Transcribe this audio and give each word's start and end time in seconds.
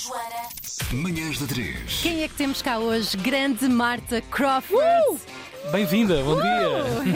Joana. 0.00 0.48
Manhãs 0.92 1.38
da 1.38 1.46
3. 1.46 2.00
Quem 2.02 2.22
é 2.22 2.28
que 2.28 2.34
temos 2.34 2.62
cá 2.62 2.78
hoje? 2.78 3.16
Grande 3.18 3.68
Marta 3.68 4.22
Crawford. 4.22 5.20
Bem-vinda, 5.68 6.20
bom 6.24 6.40
dia. 6.40 6.48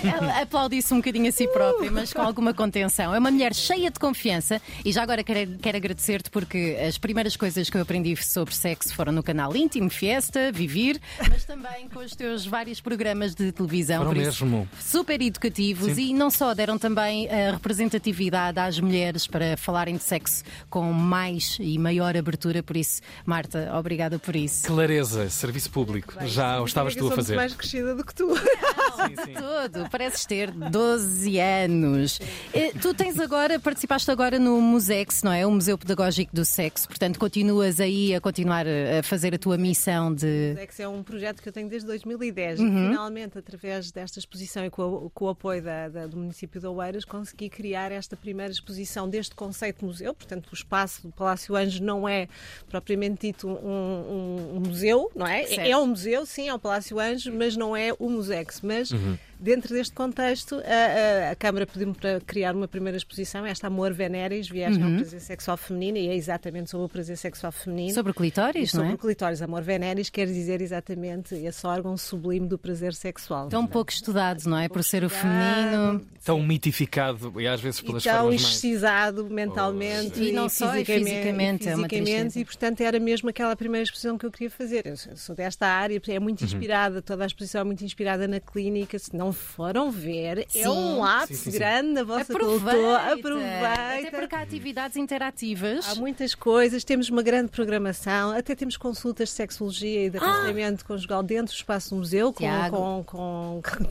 Ela 0.17 0.43
aplaudiu-se 0.43 0.93
um 0.95 0.99
bocadinho 0.99 1.29
a 1.29 1.33
si 1.33 1.49
própria, 1.49 1.91
mas 1.91 2.13
com 2.13 2.23
alguma 2.23 2.55
contenção. 2.55 3.13
É 3.13 3.19
uma 3.19 3.31
mulher 3.31 3.53
cheia 3.53 3.91
de 3.91 3.99
confiança 3.99 4.63
e 4.85 4.93
já 4.93 5.03
agora 5.03 5.25
quero, 5.25 5.59
quero 5.59 5.77
agradecer-te 5.77 6.31
porque 6.31 6.79
as 6.87 6.97
primeiras 6.97 7.37
coisas 7.37 7.69
que 7.69 7.77
eu 7.77 7.81
aprendi 7.83 8.15
sobre 8.23 8.55
sexo 8.55 8.95
foram 8.95 9.13
no 9.13 9.25
canal 9.25 9.57
Íntimo, 9.57 9.91
Fiesta, 9.91 10.53
Vivir, 10.53 11.01
mas 11.29 11.45
também 11.45 11.89
com 11.89 11.99
os 11.99 12.15
teus 12.15 12.47
vários 12.47 12.81
programas 12.81 13.35
de 13.35 13.51
televisão. 13.51 14.05
Foram 14.05 14.13
mesmo. 14.13 14.69
Super 14.81 15.21
educativos 15.21 15.95
Sim. 15.95 16.11
e 16.11 16.15
não 16.15 16.31
só 16.31 16.55
deram 16.55 16.79
também 16.79 17.29
a 17.29 17.53
representatividade 17.53 18.61
às 18.61 18.79
mulheres 18.79 19.27
para 19.27 19.57
falarem 19.57 19.97
de 19.97 20.05
sexo 20.05 20.45
com 20.71 20.93
mais 20.93 21.57
e 21.59 21.77
maior 21.77 22.17
abertura. 22.17 22.63
Por 22.63 22.77
isso, 22.77 23.01
Marta, 23.27 23.73
obrigada 23.77 24.17
por 24.19 24.37
isso. 24.37 24.67
Clareza, 24.69 25.29
serviço 25.29 25.71
público. 25.71 26.15
Já 26.27 26.61
o 26.61 26.67
estavas 26.67 26.95
tu 26.95 27.09
a 27.09 27.17
fazer. 27.17 27.35
mais 27.35 27.53
crescida 27.55 27.97
do 27.97 28.05
que 28.05 28.15
tu. 28.15 28.34
Sim, 28.35 29.17
sim. 29.25 29.35
Tudo, 29.35 29.91
pareces 29.91 30.25
ter 30.25 30.51
12 30.51 31.39
anos. 31.39 32.19
Eh, 32.53 32.73
Tu 32.81 32.95
tens 32.95 33.19
agora, 33.19 33.59
participaste 33.59 34.11
agora 34.11 34.39
no 34.39 34.61
Musex, 34.61 35.23
não 35.23 35.33
é? 35.33 35.47
O 35.47 35.51
Museu 35.51 35.77
Pedagógico 35.77 36.35
do 36.35 36.45
Sexo, 36.45 36.89
portanto 36.89 37.19
continuas 37.19 37.81
aí 37.81 38.15
a 38.15 38.21
continuar 38.21 38.67
a 38.67 39.03
fazer 39.03 39.35
a 39.35 39.39
tua 39.39 39.57
missão 39.59 40.15
de. 40.15 40.55
Dex 40.55 40.81
é 40.81 40.89
um 40.89 41.03
projeto 41.03 41.43
que 41.43 41.49
eu 41.49 41.53
tenho 41.53 41.69
desde 41.69 41.87
2010 41.87 42.61
Uhum. 42.61 42.67
e 42.69 42.89
finalmente, 42.91 43.39
através 43.39 43.91
desta 43.91 44.19
exposição 44.19 44.65
e 44.65 44.71
com, 44.71 44.83
o- 44.83 45.11
com 45.11 45.27
o 45.27 45.29
apoio 45.31 45.63
da- 45.63 45.89
da- 45.89 46.07
do 46.07 46.17
município 46.17 46.61
de 46.61 46.67
Oeiras, 46.67 47.05
consegui 47.05 47.49
criar 47.49 47.91
esta 47.93 48.17
primeira 48.17 48.53
exposição 48.53 49.09
deste 49.09 49.35
conceito 49.35 49.81
de 49.81 49.85
museu. 49.85 50.15
Portanto, 50.15 50.49
o 50.51 50.55
espaço 50.55 51.03
do 51.03 51.13
Palácio 51.13 51.55
Anjo 51.57 51.83
não 51.83 52.09
é 52.09 52.29
propriamente 52.69 53.27
dito 53.29 53.49
um, 53.49 53.53
um- 53.53 54.57
um 54.57 54.61
museu, 54.69 55.11
não 55.15 55.27
é? 55.27 55.47
Certo. 55.47 55.61
É 55.69 55.77
um 55.77 55.87
museu, 55.87 56.25
sim, 56.27 56.49
é 56.49 56.55
o 56.55 56.59
Palácio 56.59 56.99
Anjo, 56.99 57.33
mas 57.33 57.57
não 57.57 57.77
é 57.77 57.93
o 57.99 58.09
Musex. 58.25 58.61
Mas 58.63 58.91
dentro 59.39 59.75
deste 59.75 59.95
contexto, 59.95 60.57
a, 60.57 61.29
a- 61.29 61.31
a 61.33 61.37
Câmara 61.37 61.67
pediu-me 61.67 61.95
para 61.95 62.21
criar 62.21 62.55
uma 62.55 62.67
primeira 62.69 62.97
exposição, 62.97 63.45
esta 63.47 63.67
Amor 63.67 63.93
Venéris, 63.93 64.49
viagem 64.49 64.83
ao 64.83 64.91
prazer 64.93 65.21
sexual 65.21 65.57
feminino, 65.57 65.99
e 65.99 66.09
é 66.09 66.15
exatamente 66.15 66.71
sobre 66.71 66.87
o 66.87 66.89
prazer 66.89 67.17
sexual 67.17 67.53
feminino. 67.53 67.93
Sobre 67.95 68.13
o 68.13 68.15
clitóris, 68.15 68.73
E 68.73 68.77
não 68.77 68.83
sobre 68.83 68.93
é? 68.93 68.95
o 68.95 68.99
clitóris, 68.99 69.43
amor 69.43 69.63
venéris, 69.63 70.11
quer 70.11 70.27
dizer 70.27 70.61
exatamente 70.61 71.35
esse 71.35 71.67
órgão 71.67 71.97
sublime 71.97 72.47
do 72.49 72.59
prazer 72.59 72.95
sexual. 72.95 73.49
Tão 73.49 73.67
pouco 73.67 73.91
estudado, 73.91 74.43
não 74.47 74.59
é? 74.59 74.69
Por 74.69 74.83
ser 74.85 75.05
o 75.05 75.11
feminino. 75.11 76.05
Tão 76.25 76.41
mitificado 76.43 77.39
e 77.41 77.47
às 77.47 77.61
vezes 77.61 77.81
e 77.81 77.85
pelas 77.85 78.03
tão 78.03 78.13
formas 78.23 78.43
mais. 78.43 78.55
excisado 78.57 79.29
mentalmente 79.29 80.21
E 80.23 80.33
não 80.33 80.49
só, 80.49 80.75
e 80.77 80.85
fisicamente, 80.85 81.69
é 81.69 81.75
uma 81.75 81.87
fisicamente, 81.89 82.11
tristeza. 82.11 82.41
e 82.41 82.45
portanto 82.45 82.81
era 82.81 82.99
mesmo 82.99 83.29
aquela 83.29 83.55
primeira 83.55 83.83
exposição 83.85 84.17
que 84.17 84.25
eu 84.27 84.31
queria 84.31 84.51
fazer. 84.51 84.87
Eu 84.87 84.97
sou 85.17 85.35
desta 85.35 85.67
área, 85.67 86.01
é 86.09 86.19
muito 86.19 86.41
Uhum. 86.41 86.47
inspirada, 86.47 87.03
toda 87.03 87.25
a 87.25 87.27
exposição 87.27 87.61
é 87.61 87.65
muito 87.65 87.85
inspirada 87.85 88.27
na 88.27 88.41
clínica. 88.41 88.99
Se 88.99 89.15
não 89.15 89.24
foram 89.33 89.91
ver, 89.91 90.47
Sim. 90.49 90.63
é 90.63 90.71
um 90.71 91.01
lápis 91.01 91.39
Sim, 91.39 91.45
sim, 91.45 91.51
sim. 91.53 91.59
grande 91.59 91.89
na 91.93 92.03
vossa 92.03 92.33
Aproveita. 92.33 92.79
cultura. 92.79 92.97
Até 92.97 93.13
Aproveita. 93.13 94.19
porque 94.19 94.35
há 94.35 94.41
atividades 94.41 94.97
interativas. 94.97 95.89
Há 95.89 95.95
muitas 95.95 96.35
coisas, 96.35 96.85
temos 96.85 97.09
uma 97.09 97.23
grande 97.23 97.51
programação, 97.51 98.31
até 98.33 98.55
temos 98.55 98.77
consultas 98.77 99.29
de 99.31 99.35
sexologia 99.35 100.07
e 100.07 100.11
de 100.11 100.19
aconselhamento 100.19 100.85
conjugal 100.85 101.23
dentro 101.23 101.55
do 101.55 101.57
espaço 101.57 101.91
do 101.91 101.97
museu, 101.97 102.33
com, 102.33 102.45
com, 102.71 103.05
com, 103.05 103.63
com, 103.63 103.85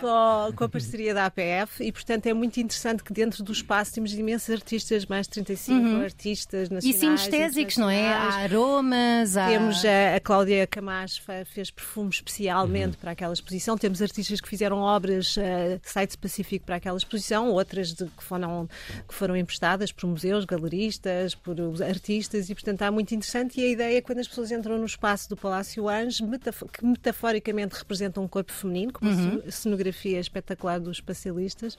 com, 0.00 0.52
com 0.56 0.64
a 0.64 0.68
parceria 0.68 1.14
da 1.14 1.26
APF, 1.26 1.82
e 1.82 1.92
portanto 1.92 2.26
é 2.26 2.34
muito 2.34 2.58
interessante 2.60 3.02
que 3.02 3.12
dentro 3.12 3.42
do 3.42 3.52
espaço 3.52 3.94
temos 3.94 4.12
imensos 4.12 4.50
artistas, 4.50 5.06
mais 5.06 5.26
de 5.26 5.32
35 5.34 5.96
artistas 6.02 6.68
E 6.68 6.74
nacionais. 6.74 7.00
sinestésicos, 7.00 7.76
não 7.76 7.90
é? 7.90 8.06
Há 8.08 8.34
aromas, 8.44 9.36
há. 9.36 9.46
Temos 9.48 9.84
a, 9.84 10.16
a 10.16 10.20
Cláudia 10.20 10.66
Camacho 10.66 11.22
fe- 11.22 11.44
fez 11.44 11.70
perfume 11.70 12.10
especialmente 12.10 12.96
para 12.96 13.12
aquela 13.12 13.32
exposição. 13.32 13.76
Temos 13.76 13.95
artistas 14.02 14.40
que 14.40 14.48
fizeram 14.48 14.78
obras 14.78 15.36
eh, 15.38 15.80
site 15.82 16.10
específico 16.10 16.64
para 16.66 16.76
aquela 16.76 16.96
exposição, 16.98 17.50
outras 17.50 17.92
de- 17.94 18.06
que, 18.06 18.22
foram, 18.22 18.68
que 19.08 19.14
foram 19.14 19.36
emprestadas 19.36 19.92
por 19.92 20.06
museus, 20.06 20.44
galeristas, 20.44 21.34
por 21.34 21.56
artistas 21.82 22.48
e 22.50 22.54
portanto 22.54 22.74
está 22.74 22.90
muito 22.90 23.14
interessante. 23.14 23.60
E 23.60 23.64
a 23.64 23.68
ideia 23.68 23.98
é 23.98 24.00
quando 24.00 24.18
as 24.20 24.28
pessoas 24.28 24.50
entram 24.50 24.78
no 24.78 24.86
espaço 24.86 25.28
do 25.28 25.36
Palácio 25.36 25.88
Anjo, 25.88 26.26
metafo- 26.26 26.68
que 26.68 26.84
metaforicamente 26.84 27.74
representa 27.76 28.20
um 28.20 28.28
corpo 28.28 28.52
feminino, 28.52 28.92
com 28.92 29.04
uma 29.04 29.42
ce- 29.42 29.52
cenografia 29.52 30.18
espetacular 30.20 30.78
dos 30.80 30.98
espacialistas. 30.98 31.76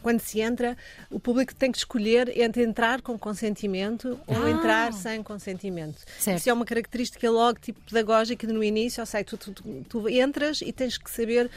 Quando 0.00 0.20
se 0.20 0.40
entra, 0.40 0.76
o 1.10 1.20
público 1.20 1.54
tem 1.54 1.70
que 1.70 1.78
escolher 1.78 2.40
entre 2.40 2.64
entrar 2.64 3.02
com 3.02 3.18
consentimento 3.18 4.18
ou 4.26 4.42
Ah. 4.44 4.50
entrar 4.50 4.92
sem 4.92 5.22
consentimento. 5.22 6.00
Certo. 6.18 6.38
Isso 6.38 6.48
é 6.48 6.52
uma 6.52 6.64
característica 6.64 7.30
logo 7.30 7.58
tipo 7.60 7.78
pedagógica 7.82 8.46
no 8.46 8.64
início, 8.64 9.00
ou 9.02 9.06
seja, 9.06 9.24
tu, 9.24 9.36
tu- 9.36 9.52
tu- 9.52 9.84
tu 9.88 10.08
entras 10.08 10.62
e 10.62 10.72
tens 10.72 10.96
que 10.96 11.10
saber, 11.10 11.50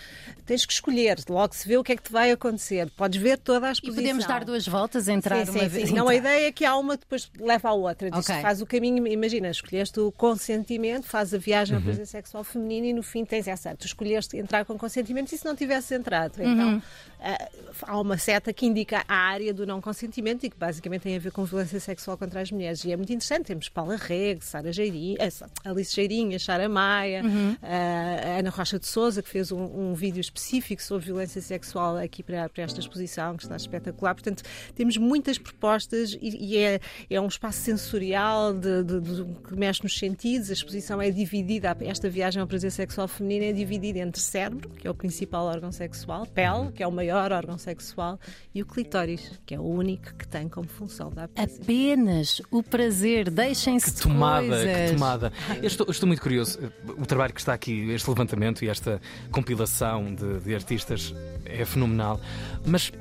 tens 0.45 0.65
que 0.65 0.73
escolher, 0.73 1.17
logo 1.29 1.55
se 1.55 1.67
vê 1.67 1.77
o 1.77 1.83
que 1.83 1.93
é 1.93 1.95
que 1.95 2.03
te 2.03 2.11
vai 2.11 2.29
acontecer. 2.31 2.89
Podes 2.91 3.21
ver 3.21 3.37
toda 3.39 3.67
a 3.67 3.69
E 3.69 3.71
exposição. 3.73 4.03
podemos 4.03 4.25
dar 4.25 4.43
duas 4.43 4.67
voltas, 4.67 5.07
entrar 5.07 5.45
Sim, 5.45 5.51
uma 5.51 5.59
sim, 5.61 5.67
vez. 5.69 5.89
sim. 5.89 5.95
Não, 5.95 6.09
a 6.09 6.15
entrar. 6.15 6.31
ideia 6.33 6.47
é 6.47 6.51
que 6.51 6.65
há 6.65 6.75
uma, 6.77 6.97
depois 6.97 7.31
leva 7.39 7.69
à 7.69 7.73
outra. 7.73 8.11
Diz 8.11 8.19
Ok. 8.29 8.41
Faz 8.41 8.61
o 8.61 8.65
caminho, 8.65 9.07
imagina, 9.07 9.49
escolheste 9.49 9.99
o 9.99 10.11
consentimento, 10.11 11.05
faz 11.07 11.33
a 11.33 11.37
viagem 11.37 11.75
Uhum. 11.77 11.81
ao 11.81 11.85
prazer 11.85 12.05
sexual 12.05 12.43
feminino 12.43 12.87
e 12.87 12.93
no 12.93 13.01
fim 13.01 13.23
tens 13.25 13.47
essa. 13.47 13.73
Tu 13.75 13.85
escolheste 13.85 14.37
entrar 14.37 14.65
com 14.65 14.77
consentimento 14.77 15.31
e 15.33 15.37
se 15.37 15.45
não 15.45 15.55
tivesse 15.55 15.95
entrado. 15.95 16.37
Uhum. 16.39 16.51
Então 16.53 16.83
ah, 17.21 17.49
há 17.83 17.99
uma 17.99 18.17
seta 18.25 18.51
que 18.51 18.65
indica 18.65 19.03
a 19.07 19.15
área 19.15 19.53
do 19.53 19.67
não 19.67 19.79
consentimento 19.79 20.45
e 20.45 20.49
que 20.49 20.57
basicamente 20.57 21.03
tem 21.03 21.15
a 21.15 21.19
ver 21.19 21.31
com 21.31 21.45
violência 21.45 21.79
sexual 21.79 22.17
contra 22.17 22.41
as 22.41 22.51
mulheres. 22.51 22.83
E 22.83 22.91
é 22.91 22.97
muito 22.97 23.13
interessante. 23.13 23.45
Temos 23.45 23.69
Paula 23.69 23.95
Rego, 23.97 24.43
Sara 24.43 24.71
Geirinha, 24.73 25.17
eh, 25.19 25.29
Alice 25.63 25.93
Geirinha, 25.93 26.39
Sara 26.39 26.67
Maia, 26.67 27.23
Uhum. 27.23 27.55
a 27.61 28.39
Ana 28.39 28.49
Rocha 28.49 28.79
de 28.79 28.87
Souza, 28.87 29.21
que 29.21 29.29
fez 29.29 29.51
um, 29.51 29.61
um 29.63 29.93
vídeo 29.93 30.19
específico 30.21 30.81
sobre 30.81 31.05
violência 31.05 31.39
sexual 31.41 31.97
aqui 31.97 32.23
para, 32.23 32.49
para 32.49 32.63
esta 32.63 32.79
exposição, 32.79 33.37
que 33.37 33.43
está 33.43 33.55
espetacular. 33.55 34.15
Portanto, 34.15 34.41
temos 34.73 34.97
muitas 34.97 35.37
propostas 35.37 36.17
e, 36.19 36.53
e 36.53 36.57
é, 36.57 36.79
é 37.09 37.21
um 37.21 37.27
espaço 37.27 37.59
sensorial 37.59 38.53
de, 38.53 38.83
de- 38.83 39.01
de- 39.01 39.25
que 39.47 39.55
mexe 39.55 39.83
nos 39.83 39.97
sentidos. 39.97 40.49
A 40.49 40.53
exposição 40.53 40.99
é 41.01 41.11
dividida, 41.11 41.75
esta 41.81 42.09
viagem 42.09 42.41
ao 42.41 42.47
prazer 42.47 42.71
sexual 42.71 43.07
feminino 43.07 43.45
é 43.45 43.53
dividida 43.53 43.99
entre 43.99 44.19
cérebro, 44.21 44.69
que 44.69 44.87
é 44.87 44.89
o 44.89 44.95
principal 44.95 45.45
órgão 45.45 45.71
sexual, 45.71 46.25
pele, 46.25 46.71
que 46.73 46.81
é 46.81 46.87
o 46.87 46.91
maior 46.91 47.31
órgão 47.31 47.57
sexual, 47.57 48.14
e 48.53 48.61
o 48.61 48.65
clitóris, 48.65 49.39
que 49.45 49.55
é 49.55 49.59
o 49.59 49.63
único 49.63 50.13
que 50.15 50.27
tem 50.27 50.47
como 50.49 50.67
função 50.67 51.09
da 51.11 51.25
apetência. 51.25 51.61
Apenas 51.63 52.41
o 52.51 52.61
prazer, 52.63 53.29
deixem-se 53.29 53.93
de 53.95 54.01
Tomada, 54.01 54.47
coisas. 54.47 54.65
que 54.89 54.93
tomada. 54.95 55.33
Eu 55.61 55.67
estou, 55.67 55.85
eu 55.87 55.91
estou 55.91 56.07
muito 56.07 56.21
curioso. 56.21 56.59
O 56.97 57.05
trabalho 57.05 57.33
que 57.33 57.39
está 57.39 57.53
aqui, 57.53 57.89
este 57.91 58.09
levantamento 58.09 58.63
e 58.63 58.69
esta 58.69 59.01
compilação 59.31 60.13
de, 60.15 60.39
de 60.39 60.55
artistas 60.55 61.13
é 61.45 61.63
fenomenal. 61.65 62.19
Mas 62.65 62.91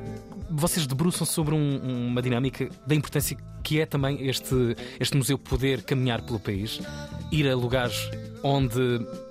vocês 0.51 0.87
debruçam 0.87 1.27
sobre 1.27 1.55
um- 1.55 2.09
uma 2.09 2.21
dinâmica 2.21 2.69
da 2.87 2.95
importância 2.95 3.37
que 3.63 3.81
é 3.81 3.87
também 3.87 4.27
este, 4.29 4.55
este 5.01 5.17
museu 5.17 5.39
poder 5.39 5.83
caminhar 5.83 6.21
pelo 6.23 6.39
país, 6.39 6.81
ir 7.33 7.49
a 7.49 7.55
lugares 7.57 8.11
onde 8.43 8.79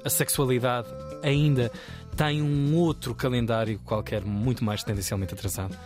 a 0.03 0.09
sexualidade 0.09 0.87
ainda 1.21 1.71
tem 2.15 2.41
um 2.41 2.75
outro 2.75 3.13
calendário 3.15 3.79
qualquer 3.85 4.23
muito 4.23 4.63
mais 4.63 4.83
tendencialmente 4.83 5.33
atrasado. 5.33 5.77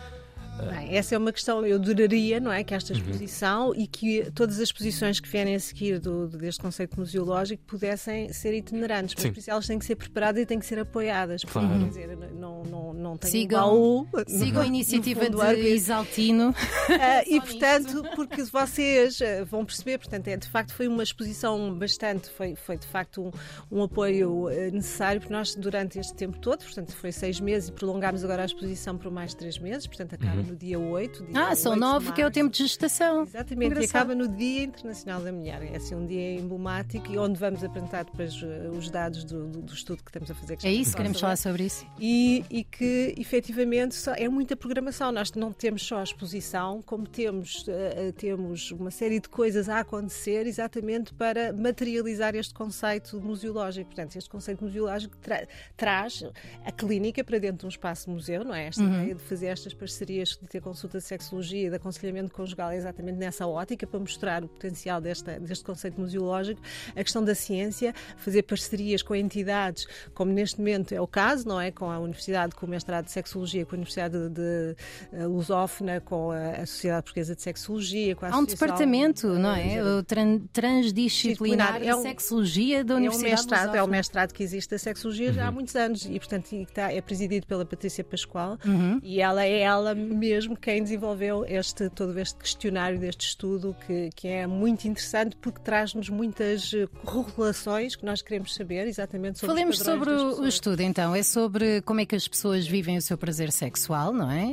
Bem, 0.66 0.96
essa 0.96 1.14
é 1.14 1.18
uma 1.18 1.32
questão, 1.32 1.64
eu 1.66 1.76
adoraria, 1.76 2.40
não 2.40 2.52
é, 2.52 2.64
que 2.64 2.72
Uhum. 2.74 2.76
esta 2.78 2.92
exposição 2.92 3.74
e 3.74 3.86
que 3.86 4.30
todas 4.32 4.56
as 4.56 4.62
exposições 4.64 5.20
que 5.20 5.28
vierem 5.28 5.54
a 5.54 5.60
seguir 5.60 5.98
do, 5.98 6.28
deste 6.28 6.60
conceito 6.60 6.98
museológico 6.98 7.62
pudessem 7.66 8.32
ser 8.32 8.54
itinerantes, 8.54 9.14
mas 9.14 9.22
Sim. 9.22 9.32
por 9.32 9.38
isso 9.38 9.50
elas 9.50 9.66
têm 9.66 9.78
que 9.78 9.84
ser 9.84 9.96
preparadas 9.96 10.42
e 10.42 10.46
têm 10.46 10.58
que 10.58 10.66
ser 10.66 10.78
apoiadas. 10.78 11.42
Porque, 11.42 11.58
Claro. 11.58 11.78
quer 11.80 11.88
dizer, 11.88 12.16
não, 12.34 12.62
não, 12.64 12.92
não 12.94 13.16
tem 13.16 13.30
Sigam- 13.30 13.60
baú. 13.70 14.08
Sigam 14.26 14.62
a 14.62 14.66
iniciativa 14.66 15.24
fundo, 15.24 15.38
de. 15.54 15.68
Isaltino. 15.74 16.54
Ah, 17.00 17.22
e 17.28 17.38
portanto, 17.40 18.02
porque 18.16 18.42
vocês 18.44 19.20
ah, 19.20 19.44
vão 19.44 19.64
perceber, 19.64 19.98
portanto, 19.98 20.26
é, 20.28 20.36
de 20.36 20.48
facto 20.48 20.72
foi 20.72 20.88
uma 20.88 21.02
exposição 21.02 21.74
bastante, 21.74 22.28
foi, 22.30 22.54
foi 22.56 22.76
de 22.78 22.86
facto 22.86 23.22
um, 23.22 23.30
um 23.78 23.82
apoio 23.82 24.48
ah, 24.48 24.70
necessário, 24.72 25.20
porque 25.20 25.32
nós 25.32 25.54
durante 25.54 25.98
este 25.98 26.14
tempo 26.14 26.38
todo, 26.38 26.64
portanto 26.64 26.92
foi 26.96 27.12
seis 27.12 27.40
meses 27.40 27.68
e 27.68 27.72
prolongámos 27.72 28.24
agora 28.24 28.42
a 28.42 28.46
exposição 28.46 28.96
por 28.96 29.10
mais 29.12 29.34
três 29.34 29.58
meses, 29.58 29.86
portanto 29.86 30.14
acaba 30.14 30.42
no 30.48 30.56
dia 30.56 30.78
8. 30.78 31.24
dia 31.26 31.32
Ah, 31.48 31.54
são 31.54 31.72
8 31.72 31.80
de 31.80 31.86
nove, 31.86 32.12
que 32.12 32.22
é 32.22 32.26
o 32.26 32.30
tempo 32.30 32.50
de 32.50 32.58
gestação. 32.58 33.22
Exatamente, 33.22 33.62
e 33.62 33.66
Engraçado. 33.74 33.90
acaba 33.96 34.14
no 34.14 34.28
Dia 34.28 34.62
Internacional 34.64 35.20
da 35.22 35.32
Mulher. 35.32 35.62
É 35.72 35.76
assim 35.76 35.94
um 35.94 36.06
dia 36.06 36.34
emblemático 36.40 37.10
e 37.12 37.18
onde 37.18 37.38
vamos 37.38 37.62
apresentar 37.62 38.04
depois 38.04 38.34
eh, 38.42 38.68
os 38.70 38.90
dados 38.90 39.24
do, 39.24 39.46
do- 39.46 39.62
do 39.62 39.72
estudo 39.72 40.02
que 40.02 40.10
estamos 40.10 40.30
a 40.30 40.34
fazer. 40.34 40.56
que 40.56 40.66
É 40.66 40.72
isso, 40.72 40.96
queremos 40.96 41.20
falar 41.20 41.36
sobre 41.36 41.64
isso. 41.64 41.86
e, 41.98 42.44
e 42.50 42.64
que 42.64 43.14
efetivamente 43.18 43.96
é 44.16 44.28
muita 44.28 44.56
programação. 44.56 45.12
Nós 45.12 45.32
não 45.32 45.52
temos 45.52 45.82
só 45.86 45.98
a 45.98 46.02
exposição, 46.04 46.80
como 46.82 47.06
temos, 47.06 47.64
eh, 47.68 48.12
temos 48.16 48.70
uma 48.70 48.90
série 48.90 49.20
de 49.20 49.28
coisas 49.28 49.68
a 49.68 49.80
acontecer 49.80 50.46
exatamente 50.46 51.12
para 51.14 51.52
materializar 51.52 52.34
este 52.34 52.54
conceito 52.54 53.20
museológico. 53.20 53.86
Portanto, 53.86 54.16
este 54.16 54.30
conceito 54.30 54.64
museológico 54.64 55.16
tra- 55.18 55.46
traz 55.76 56.22
a 56.64 56.72
clínica 56.72 57.22
para 57.22 57.38
dentro 57.38 57.58
de 57.58 57.66
um 57.66 57.68
espaço 57.68 58.10
museu, 58.10 58.44
não 58.44 58.54
é? 58.54 58.66
Esta 58.68 58.82
ideia 58.82 59.14
de 59.14 59.22
fazer 59.22 59.46
estas 59.46 59.74
parcerias 59.74 60.37
de 60.40 60.48
ter 60.48 60.60
consulta 60.60 60.98
de 60.98 61.04
sexologia 61.04 61.66
e 61.66 61.70
de 61.70 61.76
aconselhamento 61.76 62.32
conjugal 62.32 62.70
é 62.70 62.76
exatamente 62.76 63.18
nessa 63.18 63.46
ótica, 63.46 63.86
para 63.86 63.98
mostrar 63.98 64.44
o 64.44 64.48
potencial 64.48 65.00
desta, 65.00 65.38
deste 65.40 65.64
conceito 65.64 66.00
museológico, 66.00 66.60
a 66.94 67.02
questão 67.02 67.24
da 67.24 67.34
ciência, 67.34 67.94
fazer 68.16 68.42
parcerias 68.42 69.02
com 69.02 69.14
entidades, 69.14 69.86
como 70.14 70.32
neste 70.32 70.58
momento 70.58 70.92
é 70.92 71.00
o 71.00 71.06
caso, 71.06 71.46
não 71.46 71.60
é? 71.60 71.70
Com 71.70 71.90
a 71.90 71.98
Universidade, 71.98 72.54
com 72.54 72.66
o 72.66 72.68
mestrado 72.68 73.06
de 73.06 73.12
Sexologia, 73.12 73.66
com 73.66 73.74
a 73.74 73.78
Universidade 73.78 74.16
de, 74.16 74.28
de, 74.28 74.76
de 75.12 75.26
Lusófona, 75.26 76.00
com 76.00 76.30
a, 76.30 76.64
Sociedade 76.66 77.02
Portuguesa 77.02 77.34
de 77.34 77.42
Sexologia, 77.42 78.14
com 78.14 78.26
a 78.26 78.30
Há 78.30 78.38
um 78.38 78.44
departamento, 78.44 79.26
não 79.26 79.54
é? 79.54 79.82
O 79.82 80.02
tran, 80.02 80.40
transdisciplinar 80.52 81.82
é 81.82 81.94
um, 81.94 82.02
Sexologia 82.02 82.84
da 82.84 82.94
Universidade 82.94 83.26
é 83.26 83.34
um 83.34 83.36
mestrado, 83.36 83.74
É 83.74 83.82
o 83.82 83.86
mestrado 83.88 84.32
que 84.32 84.42
existe 84.42 84.70
da 84.70 84.78
Sexologia 84.78 85.28
uhum. 85.28 85.34
já 85.34 85.48
há 85.48 85.50
muitos 85.50 85.74
anos 85.74 86.04
e, 86.04 86.18
portanto, 86.18 86.48
é 86.76 87.00
presidido 87.00 87.46
pela 87.46 87.64
Patrícia 87.64 88.04
Pascoal 88.04 88.58
uhum. 88.64 89.00
e 89.02 89.20
ela 89.20 89.44
é 89.44 89.60
ela 89.60 89.94
mesmo 89.94 90.27
quem 90.60 90.82
desenvolveu 90.82 91.44
este, 91.46 91.88
todo 91.90 92.18
este 92.18 92.36
questionário 92.36 92.98
deste 92.98 93.26
estudo 93.26 93.74
que, 93.86 94.10
que 94.14 94.28
é 94.28 94.46
muito 94.46 94.86
interessante 94.86 95.36
porque 95.36 95.60
traz-nos 95.60 96.08
muitas 96.08 96.72
eh, 96.74 96.86
correlações 97.04 97.96
que 97.96 98.04
nós 98.04 98.22
queremos 98.22 98.54
saber 98.54 98.86
exatamente 98.86 99.38
sobre 99.38 99.54
Falemos 99.54 99.78
sobre 99.78 100.10
o 100.10 100.46
estudo 100.46 100.80
então. 100.82 101.14
É 101.14 101.22
sobre 101.22 101.80
como 101.82 102.00
é 102.00 102.06
que 102.06 102.16
as 102.16 102.26
pessoas 102.26 102.66
vivem 102.66 102.96
o 102.96 103.02
seu 103.02 103.16
prazer 103.16 103.50
sexual, 103.52 104.12
não 104.12 104.30
é? 104.30 104.44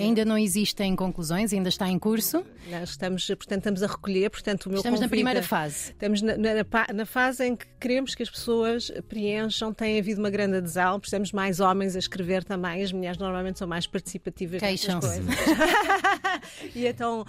Ainda 0.00 0.24
não 0.24 0.36
existem 0.38 0.94
conclusões, 0.96 1.52
ainda 1.52 1.68
está 1.68 1.88
em 1.88 1.98
curso. 1.98 2.44
Nós 2.70 2.90
estamos, 2.90 3.26
portanto, 3.26 3.58
estamos 3.58 3.82
a 3.82 3.86
recolher, 3.86 4.30
portanto, 4.30 4.66
o 4.66 4.68
meu 4.68 4.78
Estamos 4.78 5.00
na 5.00 5.08
primeira 5.08 5.42
fase. 5.42 5.90
Estamos 5.90 6.22
na, 6.22 6.36
na, 6.36 6.50
na, 6.94 7.06
fase 7.06 7.46
em 7.46 7.56
que 7.56 7.66
queremos 7.80 8.14
que 8.14 8.22
as 8.22 8.30
pessoas 8.30 8.90
preencham, 9.08 9.72
tem 9.72 9.98
havido 9.98 10.20
uma 10.20 10.30
grande 10.30 10.56
adesão, 10.56 10.98
precisamos 10.98 11.32
mais 11.32 11.60
homens 11.60 11.96
a 11.96 11.98
escrever 11.98 12.44
também, 12.44 12.82
as 12.82 12.92
mulheres 12.92 13.18
normalmente 13.18 13.58
são 13.58 13.68
mais 13.68 13.86
participativas. 13.86 14.60
Queixam-se. 14.60 15.11
e 16.74 16.86
então 16.86 17.24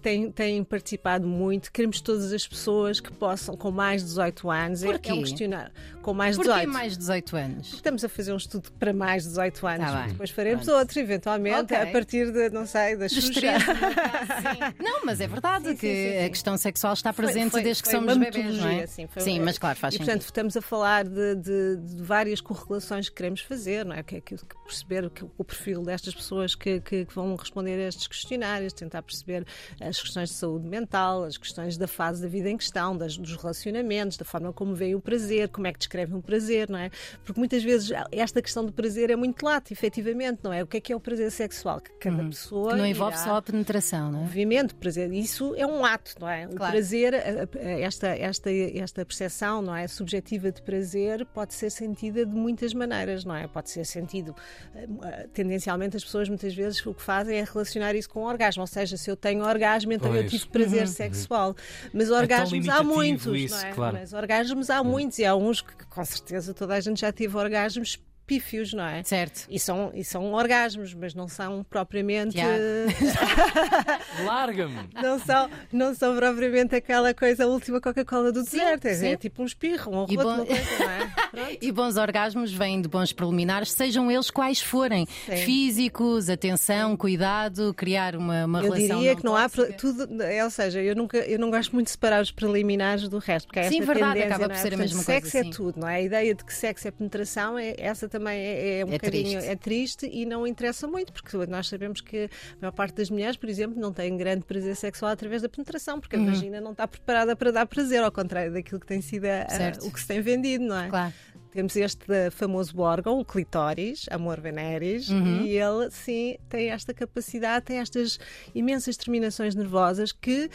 têm, 0.00 0.30
têm 0.30 0.64
participado 0.64 1.26
muito. 1.26 1.72
Queremos 1.72 2.00
todas 2.00 2.32
as 2.32 2.46
pessoas 2.46 3.00
que 3.00 3.12
possam, 3.12 3.56
com 3.56 3.70
mais 3.70 4.02
de 4.02 4.08
18 4.08 4.50
anos, 4.50 4.82
Porquê? 4.82 5.10
é 5.10 5.14
um 5.14 5.22
questionário. 5.22 5.72
Com 6.02 6.14
mais 6.14 6.36
de 6.36 6.42
18. 6.42 6.56
Porquê 6.56 6.72
mais 6.72 6.92
de 6.92 6.98
18 6.98 7.36
anos? 7.36 7.66
Porque 7.68 7.76
estamos 7.76 8.04
a 8.04 8.08
fazer 8.08 8.32
um 8.32 8.36
estudo 8.36 8.72
para 8.72 8.92
mais 8.92 9.22
de 9.24 9.28
18 9.30 9.66
anos. 9.66 9.90
Tá 9.90 10.06
depois 10.06 10.30
faremos 10.30 10.64
Pronto. 10.64 10.78
outro, 10.78 10.98
eventualmente, 11.00 11.74
okay. 11.74 11.76
a 11.76 11.86
partir 11.86 12.32
de, 12.32 12.50
não 12.50 12.66
sei, 12.66 12.96
da 12.96 13.08
Xuxa. 13.08 13.40
não, 14.82 15.04
mas 15.04 15.20
é 15.20 15.26
verdade 15.26 15.68
sim, 15.68 15.76
que 15.76 15.86
sim, 15.86 16.10
sim, 16.12 16.24
a 16.24 16.28
questão 16.28 16.56
sexual 16.56 16.92
está 16.92 17.12
presente 17.12 17.50
foi, 17.50 17.60
foi, 17.60 17.62
desde 17.62 17.82
que 17.82 17.90
somos 17.90 18.16
bebês, 18.16 18.56
não 18.56 18.68
é? 18.68 18.86
Sim, 18.86 19.08
sim, 19.18 19.40
mas 19.40 19.58
claro, 19.58 19.78
faz 19.78 19.94
E, 19.94 19.98
portanto, 19.98 20.22
estamos 20.22 20.56
a 20.56 20.62
falar 20.62 21.04
de, 21.04 21.34
de, 21.36 21.76
de, 21.76 22.02
várias 22.02 22.40
correlações 22.40 23.08
que 23.08 23.14
queremos 23.14 23.40
fazer, 23.40 23.84
não 23.84 23.94
é? 23.94 24.02
Que, 24.02 24.20
que, 24.20 24.36
que 24.36 24.56
perceber 24.64 25.08
que, 25.10 25.24
o 25.36 25.44
perfil 25.44 25.82
destas 25.82 26.14
pessoas 26.14 26.54
que, 26.54 26.80
que, 26.80 26.97
que, 27.06 27.14
vão 27.14 27.34
responder 27.36 27.74
a 27.74 27.88
estes 27.88 28.06
questionários, 28.06 28.72
tentar 28.72 29.02
perceber 29.02 29.46
as 29.80 30.00
questões 30.00 30.30
de 30.30 30.34
saúde 30.36 30.66
mental, 30.66 31.24
as 31.24 31.36
questões 31.36 31.76
da 31.76 31.86
fase 31.86 32.22
da 32.22 32.28
vida 32.28 32.48
em 32.50 32.56
questão, 32.56 32.96
das, 32.96 33.16
dos 33.16 33.36
relacionamentos, 33.36 34.16
da 34.16 34.24
forma 34.24 34.52
como 34.52 34.74
veem 34.74 34.94
o 34.94 35.00
prazer, 35.00 35.48
como 35.48 35.66
é 35.66 35.72
que 35.72 35.78
descrevem 35.78 36.16
o 36.16 36.22
prazer, 36.22 36.68
não 36.68 36.78
é? 36.78 36.90
Porque 37.24 37.38
muitas 37.38 37.62
vezes 37.62 37.90
esta 38.12 38.40
questão 38.42 38.64
do 38.64 38.72
prazer 38.72 39.10
é 39.10 39.16
muito 39.16 39.42
lata, 39.42 39.72
efetivamente, 39.72 40.40
não 40.42 40.52
é? 40.52 40.62
O 40.62 40.66
que 40.66 40.76
é 40.76 40.80
que 40.80 40.92
é 40.92 40.96
o 40.96 41.00
prazer 41.00 41.30
sexual? 41.30 41.80
Que 41.80 41.90
cada 41.92 42.22
uhum. 42.22 42.30
pessoa. 42.30 42.72
Que 42.72 42.78
não 42.78 42.86
envolve 42.86 43.16
irá, 43.16 43.24
só 43.24 43.36
a 43.36 43.42
penetração, 43.42 44.12
não 44.12 44.20
é? 44.20 44.24
Obviamente, 44.24 44.74
prazer. 44.74 45.12
Isso 45.12 45.54
é 45.56 45.66
um 45.66 45.84
ato, 45.84 46.14
não 46.20 46.28
é? 46.28 46.46
O 46.46 46.56
claro. 46.56 46.72
prazer, 46.72 47.14
esta, 47.14 48.08
esta, 48.08 48.50
esta 48.50 49.04
percepção, 49.04 49.62
não 49.62 49.74
é? 49.74 49.86
Subjetiva 49.86 50.50
de 50.50 50.62
prazer 50.62 51.26
pode 51.26 51.54
ser 51.54 51.70
sentida 51.70 52.24
de 52.24 52.34
muitas 52.34 52.74
maneiras, 52.74 53.24
não 53.24 53.34
é? 53.34 53.46
Pode 53.46 53.70
ser 53.70 53.84
sentido. 53.84 54.34
Eh, 54.74 55.28
tendencialmente, 55.32 55.96
as 55.96 56.04
pessoas 56.04 56.28
muitas 56.28 56.54
vezes 56.54 56.80
o 56.88 56.94
que 56.94 57.02
fazem 57.02 57.38
é 57.38 57.44
relacionar 57.44 57.94
isso 57.94 58.08
com 58.08 58.20
o 58.20 58.26
orgasmo, 58.26 58.62
ou 58.62 58.66
seja, 58.66 58.96
se 58.96 59.10
eu 59.10 59.16
tenho 59.16 59.44
orgasmo, 59.44 59.92
então 59.92 60.10
pois. 60.10 60.24
eu 60.24 60.30
tive 60.30 60.46
prazer 60.46 60.82
uhum. 60.82 60.86
sexual. 60.86 61.56
Mas 61.92 62.10
orgasmos 62.10 62.66
é 62.66 62.70
há 62.70 62.82
muitos, 62.82 63.34
isso, 63.36 63.54
não 63.54 63.64
é? 63.64 63.72
Claro. 63.72 63.98
Mas 63.98 64.12
orgasmos 64.12 64.70
há 64.70 64.82
muitos 64.82 65.18
e 65.18 65.24
há 65.24 65.34
uns 65.34 65.60
que 65.60 65.86
com 65.86 66.04
certeza 66.04 66.54
toda 66.54 66.74
a 66.74 66.80
gente 66.80 67.00
já 67.00 67.12
teve 67.12 67.36
orgasmos 67.36 67.98
pífios, 68.28 68.74
não 68.74 68.84
é? 68.84 69.02
Certo. 69.02 69.46
E 69.48 69.58
são, 69.58 69.90
e 69.94 70.04
são 70.04 70.34
orgasmos, 70.34 70.92
mas 70.92 71.14
não 71.14 71.26
são 71.26 71.64
propriamente. 71.64 72.36
Larga-me! 74.22 74.76
Não 74.94 75.18
são, 75.18 75.50
não 75.72 75.94
são 75.94 76.14
propriamente 76.14 76.76
aquela 76.76 77.14
coisa, 77.14 77.44
a 77.44 77.46
última 77.46 77.80
Coca-Cola 77.80 78.30
do 78.30 78.44
sim, 78.44 78.58
deserto. 78.58 78.84
É, 78.84 78.94
sim. 78.94 79.08
É 79.08 79.16
tipo 79.16 79.42
um 79.42 79.46
espirro, 79.46 79.92
um 79.92 79.98
arroto, 80.00 80.12
uma 80.12 80.44
coisa, 80.44 80.62
não 80.78 80.90
é? 80.90 81.56
e 81.60 81.72
bons 81.72 81.96
orgasmos 81.96 82.52
vêm 82.52 82.82
de 82.82 82.88
bons 82.88 83.12
preliminares, 83.12 83.72
sejam 83.72 84.10
eles 84.10 84.30
quais 84.30 84.60
forem. 84.60 85.06
Sim. 85.24 85.36
Físicos, 85.36 86.28
atenção, 86.28 86.96
cuidado, 86.96 87.72
criar 87.72 88.14
uma, 88.14 88.44
uma 88.44 88.58
eu 88.58 88.64
relação. 88.64 88.96
Eu 88.96 88.96
diria 88.98 89.12
não 89.12 89.16
que 89.16 89.24
não 89.24 89.36
há 89.36 89.48
tudo, 89.48 90.22
é, 90.22 90.44
ou 90.44 90.50
seja, 90.50 90.82
eu 90.82 90.94
nunca 90.94 91.16
eu 91.18 91.38
não 91.38 91.50
gosto 91.50 91.72
muito 91.72 91.86
de 91.86 91.92
separar 91.92 92.20
os 92.20 92.30
preliminares 92.30 93.08
do 93.08 93.18
resto, 93.18 93.46
porque 93.46 93.62
Sim, 93.64 93.80
verdade, 93.80 94.20
tendência, 94.20 94.36
acaba 94.36 94.48
por 94.48 94.54
é? 94.54 94.56
ser 94.56 94.68
Portanto, 94.68 94.74
a 94.74 94.82
mesma 94.82 95.02
sexo 95.02 95.20
coisa. 95.20 95.30
Sexo 95.30 95.48
é 95.48 95.50
tudo, 95.50 95.80
não 95.80 95.88
é? 95.88 95.94
A 95.96 96.02
ideia 96.02 96.34
de 96.34 96.44
que 96.44 96.52
sexo 96.52 96.88
é 96.88 96.90
penetração 96.90 97.58
é 97.58 97.74
essa 97.78 98.08
também 98.08 98.17
também 98.18 98.38
é, 98.38 98.80
é 98.80 98.84
um 98.84 98.88
é 98.88 98.92
bocadinho 98.92 99.32
triste. 99.38 99.48
é 99.50 99.56
triste 99.56 100.10
e 100.12 100.26
não 100.26 100.46
interessa 100.46 100.86
muito, 100.86 101.12
porque 101.12 101.36
nós 101.46 101.68
sabemos 101.68 102.00
que 102.00 102.24
a 102.24 102.56
maior 102.60 102.72
parte 102.72 102.94
das 102.96 103.10
mulheres, 103.10 103.36
por 103.36 103.48
exemplo, 103.48 103.80
não 103.80 103.92
tem 103.92 104.16
grande 104.16 104.44
prazer 104.44 104.74
sexual 104.76 105.12
através 105.12 105.42
da 105.42 105.48
penetração, 105.48 106.00
porque 106.00 106.16
Uhum. 106.16 106.22
a 106.22 106.26
vagina 106.26 106.60
não 106.60 106.72
está 106.72 106.86
preparada 106.88 107.34
para 107.36 107.50
dar 107.50 107.66
prazer, 107.66 108.02
ao 108.02 108.12
contrário 108.12 108.52
daquilo 108.52 108.80
que 108.80 108.86
tem 108.86 109.00
sido 109.00 109.24
a- 109.26 109.46
o 109.86 109.90
que 109.92 110.00
se 110.00 110.06
tem 110.06 110.20
vendido, 110.20 110.64
não 110.64 110.78
é? 110.78 110.88
Claro. 110.88 111.14
Temos 111.50 111.74
este 111.76 112.04
famoso 112.30 112.78
órgão, 112.78 113.18
o 113.18 113.24
clitóris, 113.24 114.04
amor 114.10 114.38
veneris, 114.38 115.08
Uhum. 115.08 115.42
e 115.44 115.56
ele, 115.58 115.90
sim, 115.90 116.36
tem 116.48 116.68
esta 116.70 116.92
capacidade, 116.92 117.64
tem 117.64 117.78
estas 117.78 118.18
imensas 118.54 118.96
terminações 118.96 119.54
nervosas 119.54 120.12
que. 120.12 120.50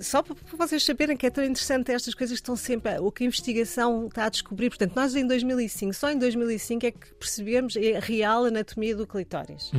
Só 0.00 0.22
para 0.22 0.34
vocês 0.56 0.84
saberem 0.84 1.16
que 1.16 1.26
é 1.26 1.30
tão 1.30 1.44
interessante 1.44 1.90
estas 1.92 2.14
coisas 2.14 2.38
que 2.38 2.42
estão 2.42 2.56
sempre. 2.56 2.98
O 2.98 3.10
que 3.10 3.24
a 3.24 3.26
investigação 3.26 4.06
está 4.06 4.26
a 4.26 4.28
descobrir. 4.28 4.70
Portanto, 4.70 4.92
nós 4.94 5.14
em 5.14 5.26
2005, 5.26 5.94
só 5.94 6.10
em 6.10 6.18
2005 6.18 6.86
é 6.86 6.90
que 6.90 7.14
percebemos 7.14 7.76
a 7.76 8.00
real 8.00 8.44
anatomia 8.44 8.94
do 8.96 9.06
clitóris. 9.06 9.70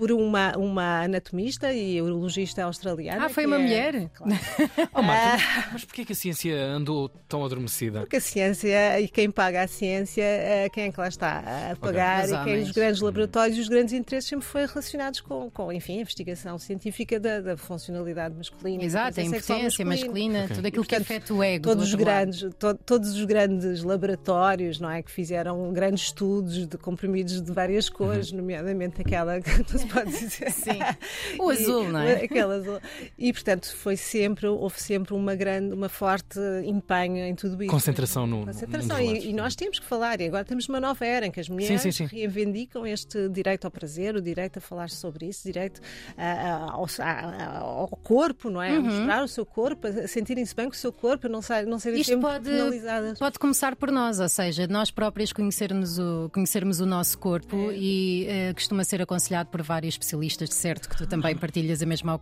Por 0.00 0.10
uma, 0.12 0.56
uma 0.56 1.02
anatomista 1.02 1.70
e 1.74 2.00
urologista 2.00 2.64
australiana. 2.64 3.26
Ah, 3.26 3.28
foi 3.28 3.42
que 3.42 3.46
uma 3.48 3.56
é- 3.56 3.58
mulher? 3.58 4.08
Claro. 4.14 4.32
Oh, 4.94 5.02
Marta, 5.02 5.68
mas 5.72 5.84
porquê 5.84 6.04
que 6.06 6.12
a 6.12 6.16
ciência 6.16 6.56
andou 6.64 7.10
tão 7.28 7.44
adormecida? 7.44 8.00
Porque 8.00 8.16
a 8.16 8.20
ciência 8.20 8.98
e 8.98 9.08
quem 9.08 9.30
paga 9.30 9.62
a 9.62 9.68
ciência, 9.68 10.22
eh, 10.22 10.68
quem 10.72 10.84
é 10.84 10.92
que 10.92 10.98
lá 10.98 11.06
está 11.08 11.70
a 11.72 11.76
pagar 11.76 12.24
Os 12.24 12.30
e 12.30 12.44
quem 12.44 12.62
os 12.62 12.70
grandes 12.70 13.00
laboratórios 13.02 13.58
e 13.58 13.60
os 13.60 13.68
grandes 13.68 13.92
interesses 13.92 14.28
sempre 14.30 14.46
foi 14.46 14.64
relacionados 14.66 15.20
com, 15.20 15.50
com 15.50 15.70
enfim, 15.72 15.98
a 15.98 16.00
investigação 16.00 16.58
científica 16.58 17.20
da, 17.20 17.40
da 17.40 17.56
funcionalidade 17.58 18.34
masculina. 18.34 18.82
Exato, 18.82 19.20
a 19.20 19.22
impotência 19.22 19.84
masculina, 19.84 20.48
tudo 20.48 20.66
aquilo 20.66 20.84
que 20.84 20.96
portanto, 20.96 21.10
afeta 21.10 21.34
o 21.34 21.42
ego. 21.42 21.64
Todos 21.64 21.90
do 21.90 21.96
os, 21.96 22.02
grandes, 22.02 22.40
to- 22.58 22.74
todos 22.86 23.10
os 23.14 23.24
grandes 23.26 23.82
laboratórios 23.82 24.80
não 24.80 24.90
é, 24.90 25.02
que 25.02 25.10
fizeram 25.10 25.72
grandes 25.72 26.04
estudos 26.04 26.66
de 26.66 26.78
comprimidos 26.78 27.40
de 27.42 27.52
várias 27.52 27.88
cores, 27.90 28.32
nomeadamente 28.32 29.00
aquela 29.02 29.40
que 29.42 29.50
pode 29.92 30.10
dizer. 30.10 30.50
Sim. 30.50 30.78
O 31.38 31.50
azul, 31.50 31.88
não 31.88 32.00
é? 32.00 32.24
Aquele 32.24 32.52
azul. 32.54 32.80
E, 33.18 33.32
portanto, 33.32 33.74
foi 33.76 33.96
sempre, 33.96 34.46
houve 34.46 34.80
sempre 34.80 35.14
uma 35.14 35.34
grande, 35.34 35.74
uma 35.74 35.88
forte 35.88 36.38
empenho 36.64 37.18
em 37.24 37.34
tudo 37.34 37.62
isso. 37.62 37.70
Concentração 37.70 38.26
no. 38.26 38.44
Concentração. 38.46 38.96
lados. 39.04 39.24
E, 39.24 39.30
e 39.30 39.32
nós 39.32 39.54
temos 39.54 39.78
que 39.78 39.86
falar, 39.86 40.20
e 40.20 40.26
agora 40.26 40.44
temos 40.44 40.68
uma 40.68 40.80
nova 40.80 41.04
era 41.04 41.26
em 41.26 41.30
que 41.30 41.40
as 41.40 41.48
mulheres 41.48 41.80
sim, 41.82 41.90
sim. 41.92 42.06
reivindicam 42.06 42.86
este 42.86 43.28
direito 43.28 43.64
ao 43.64 43.70
prazer, 43.70 44.14
o 44.16 44.20
direito 44.20 44.58
a 44.58 44.60
falar 44.60 44.90
sobre 44.90 45.26
isso, 45.26 45.44
direito 45.44 45.80
a- 46.16 46.24
a- 46.24 46.70
ao, 46.72 46.86
a- 47.00 47.58
ao 47.58 47.88
corpo, 47.88 48.50
não 48.50 48.60
é? 48.62 48.76
A 48.76 48.80
mostrar 48.80 49.22
o 49.24 49.28
seu 49.28 49.44
corpo, 49.46 49.86
a 49.86 50.06
sentirem-se 50.08 50.54
bem 50.54 50.66
com 50.66 50.74
o 50.74 50.76
seu 50.76 50.92
corpo, 50.92 51.28
não, 51.28 51.40
ser, 51.42 51.66
não 51.66 51.78
serem 51.78 52.00
Isto 52.00 52.10
sempre 52.10 52.26
pode, 52.28 52.44
penalizadas. 52.50 53.18
pode 53.18 53.38
começar 53.38 53.76
por 53.76 53.90
nós, 53.90 54.20
ou 54.20 54.28
seja, 54.28 54.66
nós 54.66 54.90
próprias 54.90 55.32
conhecermos 55.32 55.98
o, 55.98 56.30
conhecermos 56.32 56.80
o 56.80 56.86
nosso 56.86 57.18
corpo 57.18 57.70
e 57.72 58.26
eh, 58.28 58.52
costuma 58.54 58.84
ser 58.84 59.00
aconselhado 59.02 59.48
por 59.50 59.62
vários 59.62 59.79
especialistas, 59.88 60.48
de 60.48 60.54
certo 60.54 60.88
que 60.88 60.96
tu 60.96 61.06
também 61.06 61.36
partilhas 61.36 61.82
a 61.82 61.86
mesma 61.86 62.20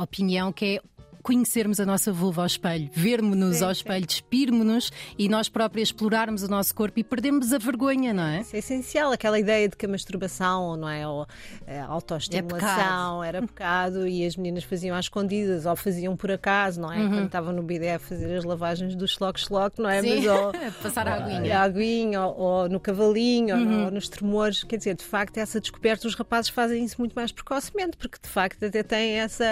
opinião, 0.00 0.52
que 0.52 0.76
é 0.76 0.80
conhecermos 1.24 1.80
a 1.80 1.86
nossa 1.86 2.12
vulva 2.12 2.42
ao 2.42 2.46
espelho, 2.46 2.88
vermos-nos 2.92 3.62
ao 3.62 3.72
espelho, 3.72 4.06
despirmos-nos 4.06 4.92
e 5.18 5.28
nós 5.28 5.48
próprias 5.48 5.88
explorarmos 5.88 6.42
o 6.44 6.48
nosso 6.48 6.72
corpo 6.74 7.00
e 7.00 7.02
perdemos 7.02 7.52
a 7.52 7.58
vergonha, 7.58 8.12
não 8.12 8.22
é? 8.22 8.40
Isso 8.42 8.54
é 8.54 8.58
essencial, 8.60 9.10
aquela 9.10 9.38
ideia 9.40 9.68
de 9.68 9.74
que 9.76 9.86
a 9.86 9.88
masturbação, 9.88 10.76
não 10.76 10.88
é? 10.88 11.08
Ou 11.08 11.26
É 11.66 11.80
a 11.80 11.86
autoestimulação 11.86 13.24
era 13.24 13.40
pecado 13.42 14.06
e 14.06 14.24
as 14.26 14.36
meninas 14.36 14.64
faziam 14.64 14.96
às 14.96 15.06
escondidas 15.06 15.66
ou 15.66 15.74
faziam 15.76 16.16
por 16.16 16.30
acaso, 16.30 16.80
não 16.80 16.92
é? 16.92 16.96
Quando 17.08 17.26
estavam 17.26 17.52
no 17.52 17.62
bidé 17.62 17.94
a 17.94 17.98
fazer 17.98 18.36
as 18.36 18.44
lavagens 18.44 18.94
do 18.94 19.06
schlock-schlock, 19.08 19.80
não 19.80 19.88
é? 19.88 20.00
Uhum. 20.00 20.02
Sim, 20.04 20.26
Mas, 20.26 20.38
ou, 20.38 20.52
passar 20.82 21.08
a 21.08 21.16
ou- 21.16 21.22
aguinha. 21.22 21.58
a 21.58 21.62
aguinha, 21.62 22.20
ou, 22.26 22.38
ou 22.38 22.68
no 22.68 22.78
cavalinho, 22.78 23.56
ou 23.56 23.62
Uhum. 23.62 23.68
no- 23.70 23.84
ou 23.86 23.90
nos 23.90 24.08
tremores. 24.08 24.62
Quer 24.64 24.76
dizer, 24.76 24.94
de 24.96 25.04
facto, 25.04 25.38
essa 25.38 25.60
descoberta, 25.60 26.06
os 26.06 26.14
rapazes 26.14 26.50
fazem 26.50 26.84
isso 26.84 26.96
muito 26.98 27.14
mais 27.14 27.32
precocemente, 27.32 27.96
porque 27.96 28.18
de 28.22 28.28
facto 28.28 28.64
até 28.64 28.82
têm 28.82 29.20
essa. 29.20 29.44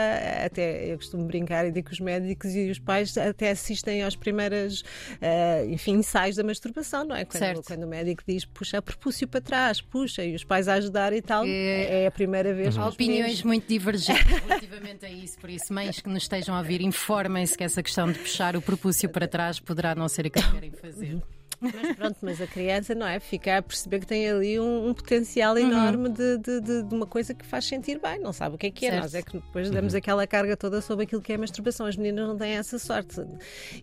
Até 0.44 0.92
eu 0.92 0.96
costumo 0.98 1.24
brincar 1.24 1.61
secundária 1.62 1.68
em 1.68 1.82
que 1.82 1.92
os 1.92 2.00
médicos 2.00 2.54
e 2.54 2.70
os 2.70 2.78
pais 2.78 3.16
até 3.16 3.50
assistem 3.50 4.02
aos 4.02 4.16
primeiros, 4.16 4.80
uh, 4.80 5.70
enfim, 5.70 5.92
ensaios 5.94 6.36
da 6.36 6.42
masturbação, 6.42 7.04
não 7.04 7.14
é? 7.14 7.24
Quando, 7.24 7.62
quando, 7.62 7.84
o 7.84 7.86
médico 7.86 8.22
diz 8.26 8.44
puxa 8.44 8.78
o 8.78 8.82
prepúcio 8.82 9.28
para 9.28 9.40
trás, 9.40 9.80
puxa, 9.80 10.24
e 10.24 10.34
os 10.34 10.44
pais 10.44 10.68
a 10.68 10.74
ajudar 10.74 11.12
e 11.12 11.22
tal, 11.22 11.44
é, 11.44 12.02
é 12.02 12.06
a 12.06 12.10
primeira 12.10 12.52
vez. 12.54 12.76
Uhum. 12.76 12.88
Opiniões 12.88 13.42
muito 13.42 13.66
divergentes 13.68 14.24
relativamente 14.46 15.06
a 15.06 15.10
isso, 15.10 15.38
por 15.38 15.50
isso, 15.50 15.72
mães 15.72 16.00
que 16.00 16.08
nos 16.08 16.24
estejam 16.24 16.54
a 16.54 16.58
ouvir, 16.58 16.80
informem-se 16.80 17.56
que 17.56 17.64
essa 17.64 17.82
questão 17.82 18.10
de 18.10 18.18
puxar 18.18 18.56
o 18.56 18.62
prepúcio 18.62 19.08
para 19.08 19.28
trás 19.28 19.60
poderá 19.60 19.94
não 19.94 20.08
ser 20.08 20.26
a 20.26 20.30
que 20.30 20.50
querem 20.50 20.72
fazer. 20.72 21.22
Mas 21.62 21.96
pronto, 21.96 22.16
mas 22.22 22.40
a 22.40 22.46
criança, 22.46 22.94
não 22.94 23.06
é? 23.06 23.20
Fica 23.20 23.58
a 23.58 23.62
perceber 23.62 24.00
que 24.00 24.06
tem 24.06 24.28
ali 24.28 24.58
um, 24.58 24.88
um 24.88 24.94
potencial 24.94 25.54
uhum. 25.54 25.60
enorme 25.60 26.08
uhum. 26.08 26.14
de, 26.14 26.38
de, 26.38 26.60
de, 26.60 26.82
de, 26.82 26.94
uma 26.94 27.06
coisa 27.06 27.32
que 27.32 27.44
faz 27.44 27.64
sentir 27.66 28.00
bem, 28.00 28.18
não 28.18 28.32
sabe 28.32 28.56
o 28.56 28.58
que 28.58 28.66
é 28.66 28.70
que 28.70 28.86
é. 28.86 28.90
Certo. 28.90 29.02
Nós 29.02 29.14
é 29.14 29.22
que 29.22 29.32
depois 29.32 29.70
damos 29.70 29.92
uhum. 29.92 29.98
aquela 29.98 30.26
carga 30.26 30.56
toda 30.56 30.80
sobre 30.80 31.04
aquilo 31.04 31.22
que 31.22 31.32
é 31.32 31.38
masturbação. 31.38 31.86
As 31.86 31.96
meninas 31.96 32.26
não 32.26 32.36
têm 32.36 32.52
essa 32.52 32.78
sorte. 32.78 33.22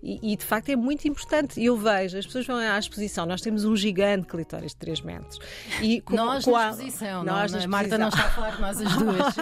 E, 0.03 0.33
e, 0.33 0.36
de 0.36 0.43
facto 0.43 0.69
é 0.69 0.75
muito 0.75 1.07
importante. 1.07 1.63
Eu 1.63 1.77
vejo, 1.77 2.17
as 2.17 2.25
pessoas 2.25 2.45
vão 2.45 2.57
à 2.57 2.77
exposição, 2.77 3.25
nós 3.25 3.41
temos 3.41 3.65
um 3.65 3.75
gigante 3.75 4.27
clitóris 4.27 4.71
de 4.71 4.77
3 4.77 5.01
metros. 5.01 5.39
E 5.81 6.01
com, 6.01 6.15
nós 6.15 6.43
com 6.43 6.55
a, 6.55 6.69
exposição, 6.69 7.24
nós 7.24 7.51
não, 7.51 7.59
na 7.59 7.67
Marta 7.67 7.98
não 7.98 8.09
está 8.09 8.25
a 8.25 8.29
falar 8.31 8.55
de 8.55 8.62
nós 8.62 8.81
as 8.81 8.95
duas. 8.98 9.36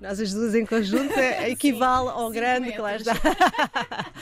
nós 0.00 0.20
as 0.20 0.32
duas 0.32 0.54
em 0.54 0.66
conjunto 0.66 1.12
é, 1.18 1.50
equivale 1.50 2.08
ao 2.08 2.30
grande 2.30 2.72
que 2.72 2.80
lá 2.80 2.96
está. 2.96 3.14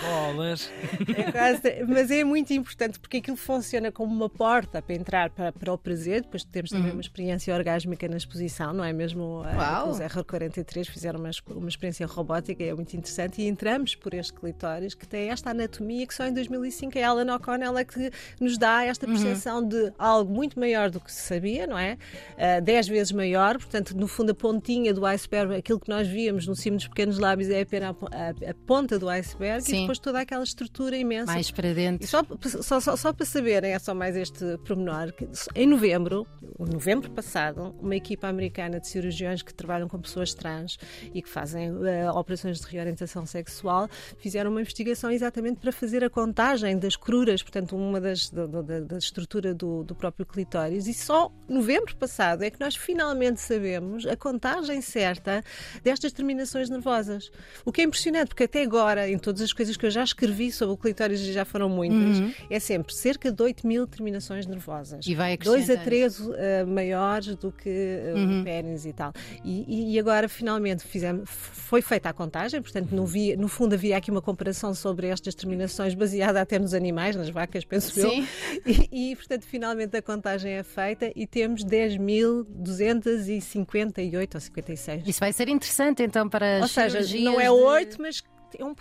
Bolas. 0.03 0.71
É 1.17 1.33
quase, 1.33 1.85
mas 1.89 2.11
é 2.11 2.25
muito 2.25 2.53
importante 2.53 2.99
porque 2.99 3.19
aquilo 3.19 3.37
funciona 3.47 3.93
como 3.93 4.13
uma 4.13 4.29
porta 4.29 4.83
para 4.83 4.95
entrar 4.95 5.31
para, 5.31 5.53
para 5.53 5.73
o 5.73 5.79
prazer. 5.79 6.23
Depois 6.23 6.45
temos 6.45 6.71
também 6.71 6.89
uhum. 6.89 6.95
uma 6.95 7.01
experiência 7.01 7.55
orgásmica 7.55 8.09
na 8.09 8.17
exposição, 8.17 8.73
não 8.73 8.85
é 8.85 8.93
mesmo? 8.93 9.43
Uh, 9.43 9.89
os 9.89 10.01
R43 10.01 10.87
fizeram 10.87 11.21
uma, 11.21 11.31
uma 11.51 11.69
experiência 11.69 12.07
robótica, 12.07 12.63
é 12.65 12.75
muito 12.75 12.95
interessante. 12.97 13.41
E 13.41 13.47
entramos 13.47 13.95
por 13.95 14.13
este 14.13 14.33
clitóris 14.33 14.95
que 14.95 15.07
tem 15.07 15.31
esta 15.31 15.51
anatomia 15.51 16.07
que 16.07 16.15
só 16.15 16.27
em 16.27 16.35
2005 16.35 16.99
é 16.99 17.05
a 17.05 17.11
Alan 17.11 17.35
O'Connell 17.35 17.79
é 17.79 17.85
que 17.85 18.11
nos 18.41 18.59
dá 18.59 18.85
esta 18.85 19.07
uhum. 19.07 19.13
percepção 19.13 19.61
uhum. 19.61 19.69
de 19.69 19.93
algo 19.97 20.33
muito 20.33 20.59
maior 20.59 20.91
do 20.91 21.01
que 21.01 21.13
se 21.13 21.23
sabia, 21.23 21.67
não 21.67 21.79
é? 21.79 21.97
Uh, 22.33 22.61
dez 22.63 22.89
vezes 22.89 23.13
maior, 23.13 23.59
portanto, 23.59 23.97
no 23.97 24.09
fundo, 24.09 24.33
a 24.33 24.35
pontinha 24.35 24.93
do 24.93 25.07
iceberg, 25.07 25.55
aquilo 25.55 25.79
que 25.79 25.89
nós 25.89 26.09
víamos 26.09 26.47
no 26.47 26.57
cimo 26.57 26.77
dos 26.77 26.89
pequenos 26.89 27.19
lábios 27.19 27.49
é 27.49 27.61
apenas 27.61 27.95
a, 28.11 28.47
a, 28.47 28.51
a 28.51 28.55
ponta 28.67 28.99
do 28.99 29.09
iceberg 29.09 29.63
Sim. 29.63 29.77
e 29.77 29.81
depois 29.83 29.99
toda 29.99 30.21
aquela 30.21 30.43
estrutura 30.43 30.97
imensa. 30.97 31.33
Mais 31.33 31.51
para 31.51 31.73
dentro. 31.73 32.05
E 32.05 32.07
só, 32.09 32.25
só, 32.63 32.81
só, 32.81 32.97
só 32.97 33.13
para 33.13 33.27
saberem, 33.37 33.73
é 33.73 33.79
só 33.79 33.95
mais 33.95 34.17
este 34.17 34.57
pormenor, 34.67 35.13
que 35.13 35.29
em 35.55 35.67
novembro, 35.67 36.27
novembro 36.59 37.11
passado, 37.11 37.75
uma 37.81 37.95
equipa 37.95 38.29
americana 38.29 38.81
de 38.81 38.89
cirurgiões 38.89 39.43
que 39.43 39.53
trabalham 39.53 39.89
com 39.89 40.01
pessoas 40.01 40.33
trans 40.33 40.79
e 41.13 41.21
que 41.21 41.29
fazem 41.29 41.71
uh, 41.71 42.17
operações 42.17 42.59
de 42.61 42.67
reorientação 42.67 43.27
sexual, 43.27 43.91
fizeram 44.17 44.51
uma 44.51 44.63
investigação 44.63 45.11
exatamente 45.11 45.61
para 45.61 45.71
fazer 45.71 46.03
a 46.03 46.09
contagem 46.09 46.79
das 46.79 46.97
cruras, 46.97 47.43
portanto, 47.43 47.77
uma 47.77 48.01
das 48.01 48.31
da, 48.31 48.47
da, 48.47 48.81
da 48.81 48.97
estrutura 48.97 49.53
do, 49.53 49.85
do 49.85 49.95
próprio 49.95 50.25
clitóris, 50.25 50.87
e 50.87 50.95
só 50.95 51.31
novembro 51.47 51.95
passado 51.97 52.43
é 52.43 52.51
que 52.51 52.59
nós 52.59 52.75
finalmente 52.75 53.39
sabemos 53.39 54.07
a 54.07 54.17
contagem 54.17 54.81
certa 54.81 55.45
destas 55.85 56.11
terminações 56.11 56.71
nervosas. 56.71 57.31
O 57.67 57.71
que 57.73 57.83
é 57.83 57.85
impressionante, 57.85 58.29
porque 58.29 58.45
até 58.45 58.63
agora, 58.63 59.11
em 59.11 59.19
todas 59.19 59.43
as 59.43 59.53
coisas 59.53 59.77
que 59.77 59.85
eu 59.85 59.91
já 59.91 60.03
escrevi 60.03 60.51
sobre 60.51 60.73
o 60.73 60.79
clitóris, 60.79 61.21
e 61.21 61.33
já 61.35 61.45
foram 61.45 61.69
muitas, 61.69 62.19
uhum. 62.19 62.33
é 62.49 62.59
sempre 62.59 62.95
cerca 62.95 63.26
de 63.33 63.43
8 63.43 63.67
mil 63.67 63.87
terminações 63.87 64.47
nervosas. 64.47 65.07
E 65.07 65.15
vai 65.15 65.37
2 65.37 65.69
a 65.71 65.77
3 65.77 66.21
uh, 66.21 66.33
maiores 66.67 67.37
do 67.37 67.53
que 67.53 67.69
uh, 67.69 68.17
uhum. 68.17 68.41
o 68.41 68.45
pênis 68.45 68.87
e 68.87 68.93
tal. 68.93 69.13
E, 69.45 69.95
e, 69.95 69.99
agora, 69.99 70.29
finalmente, 70.29 70.85
fizemos, 70.85 71.29
foi 71.29 71.83
feita 71.83 72.09
a 72.09 72.13
contagem, 72.13 72.63
portanto, 72.63 72.93
no, 72.93 73.05
via, 73.07 73.37
no 73.37 73.49
fundo 73.49 73.75
havia 73.75 73.97
aqui 73.97 74.09
uma 74.11 74.23
comparação 74.23 74.75
sobre 74.75 75.07
estas 75.09 75.35
terminações 75.35 75.95
baseada 75.95 76.41
até 76.41 76.59
nos 76.59 76.75
animais, 76.75 77.17
nas 77.17 77.31
vacas, 77.31 77.65
penso 77.65 77.93
Sim. 77.93 78.21
eu. 78.21 78.27
E, 78.67 79.11
e, 79.11 79.17
portanto, 79.17 79.45
finalmente 79.45 79.97
a 79.97 80.03
contagem 80.03 80.53
é 80.53 80.63
feita 80.63 81.11
e 81.15 81.27
temos 81.27 81.65
10.258 81.65 84.35
ou 84.35 84.41
56. 84.41 85.07
Isso 85.07 85.21
vai 85.21 85.33
ser 85.33 85.49
interessante, 85.49 86.03
então, 86.03 86.29
para 86.29 86.59
Ou 86.63 86.69
seja, 86.69 87.01
não 87.21 87.41
é 87.41 87.51
8, 87.51 87.97
de... 87.97 88.03
mas 88.03 88.23
é 88.59 88.65
um, 88.65 88.75